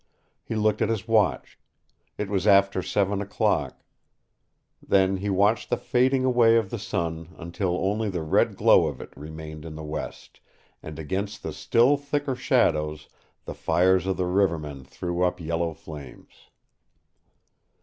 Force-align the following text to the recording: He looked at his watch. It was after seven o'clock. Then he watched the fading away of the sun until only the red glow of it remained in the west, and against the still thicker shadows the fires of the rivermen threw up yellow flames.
He 0.43 0.55
looked 0.55 0.81
at 0.81 0.89
his 0.89 1.07
watch. 1.07 1.59
It 2.17 2.27
was 2.27 2.47
after 2.47 2.81
seven 2.81 3.21
o'clock. 3.21 3.83
Then 4.81 5.17
he 5.17 5.29
watched 5.29 5.69
the 5.69 5.77
fading 5.77 6.25
away 6.25 6.55
of 6.55 6.71
the 6.71 6.79
sun 6.79 7.35
until 7.37 7.77
only 7.79 8.09
the 8.09 8.23
red 8.23 8.55
glow 8.55 8.87
of 8.87 8.99
it 8.99 9.15
remained 9.15 9.63
in 9.63 9.75
the 9.75 9.83
west, 9.83 10.39
and 10.81 10.97
against 10.97 11.43
the 11.43 11.53
still 11.53 11.97
thicker 11.97 12.33
shadows 12.35 13.09
the 13.45 13.53
fires 13.53 14.07
of 14.07 14.17
the 14.17 14.25
rivermen 14.25 14.85
threw 14.85 15.21
up 15.21 15.39
yellow 15.39 15.71
flames. 15.75 16.49